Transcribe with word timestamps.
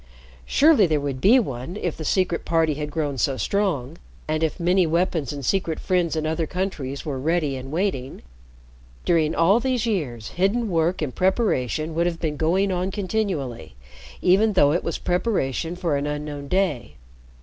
Surely 0.47 0.87
there 0.87 0.99
would 0.99 1.21
be 1.21 1.37
one 1.37 1.77
if 1.77 1.95
the 1.95 2.03
Secret 2.03 2.43
Party 2.43 2.73
had 2.73 2.89
grown 2.89 3.19
so 3.19 3.37
strong, 3.37 3.99
and 4.27 4.41
if 4.41 4.59
many 4.59 4.87
weapons 4.87 5.31
and 5.31 5.45
secret 5.45 5.79
friends 5.79 6.15
in 6.15 6.25
other 6.25 6.47
countries 6.47 7.05
were 7.05 7.19
ready 7.19 7.55
and 7.55 7.71
waiting. 7.71 8.23
During 9.05 9.35
all 9.35 9.59
these 9.59 9.85
years, 9.85 10.29
hidden 10.29 10.71
work 10.71 11.03
and 11.03 11.13
preparation 11.13 11.93
would 11.93 12.07
have 12.07 12.19
been 12.19 12.35
going 12.35 12.71
on 12.71 12.89
continually, 12.89 13.75
even 14.23 14.53
though 14.53 14.71
it 14.71 14.83
was 14.83 14.97
preparation 14.97 15.75
for 15.75 15.95
an 15.95 16.07
unknown 16.07 16.47
day. 16.47 16.95